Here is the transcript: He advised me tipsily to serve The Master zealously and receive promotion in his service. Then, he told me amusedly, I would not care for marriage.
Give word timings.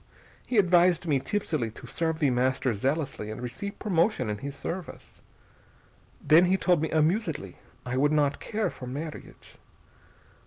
He 0.47 0.57
advised 0.57 1.05
me 1.05 1.19
tipsily 1.19 1.69
to 1.69 1.85
serve 1.85 2.17
The 2.17 2.31
Master 2.31 2.73
zealously 2.73 3.29
and 3.29 3.39
receive 3.39 3.77
promotion 3.77 4.31
in 4.31 4.39
his 4.39 4.55
service. 4.55 5.21
Then, 6.19 6.45
he 6.45 6.57
told 6.57 6.81
me 6.81 6.89
amusedly, 6.89 7.59
I 7.85 7.97
would 7.97 8.11
not 8.11 8.39
care 8.39 8.71
for 8.71 8.87
marriage. 8.87 9.59